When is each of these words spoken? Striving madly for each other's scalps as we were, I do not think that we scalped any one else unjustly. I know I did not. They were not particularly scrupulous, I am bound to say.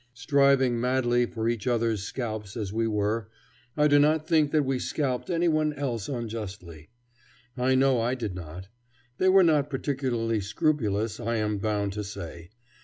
Striving 0.15 0.79
madly 0.81 1.27
for 1.27 1.47
each 1.47 1.67
other's 1.67 2.01
scalps 2.01 2.57
as 2.57 2.73
we 2.73 2.87
were, 2.87 3.29
I 3.77 3.87
do 3.87 3.99
not 3.99 4.27
think 4.27 4.49
that 4.49 4.65
we 4.65 4.79
scalped 4.79 5.29
any 5.29 5.47
one 5.47 5.73
else 5.73 6.09
unjustly. 6.09 6.89
I 7.55 7.75
know 7.75 8.01
I 8.01 8.15
did 8.15 8.33
not. 8.33 8.69
They 9.19 9.29
were 9.29 9.43
not 9.43 9.69
particularly 9.69 10.39
scrupulous, 10.41 11.19
I 11.19 11.35
am 11.35 11.59
bound 11.59 11.93
to 11.93 12.03
say. 12.03 12.49